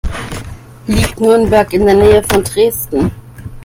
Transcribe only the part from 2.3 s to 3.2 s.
Dresden?